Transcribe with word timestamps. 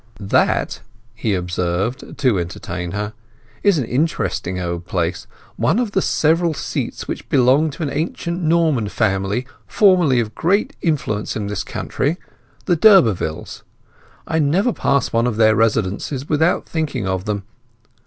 "That," 0.19 0.81
he 1.13 1.35
observed, 1.35 2.17
to 2.17 2.39
entertain 2.39 2.89
her, 2.93 3.13
"is 3.61 3.77
an 3.77 3.85
interesting 3.85 4.59
old 4.59 4.87
place—one 4.87 5.77
of 5.77 5.91
the 5.91 6.01
several 6.01 6.55
seats 6.55 7.07
which 7.07 7.29
belonged 7.29 7.73
to 7.73 7.83
an 7.83 7.91
ancient 7.91 8.41
Norman 8.41 8.89
family 8.89 9.45
formerly 9.67 10.19
of 10.19 10.33
great 10.33 10.75
influence 10.81 11.35
in 11.35 11.45
this 11.45 11.63
county, 11.63 12.17
the 12.65 12.75
d'Urbervilles. 12.75 13.61
I 14.25 14.39
never 14.39 14.73
pass 14.73 15.13
one 15.13 15.27
of 15.27 15.35
their 15.37 15.55
residences 15.55 16.27
without 16.27 16.67
thinking 16.67 17.05
of 17.05 17.25
them. 17.25 17.43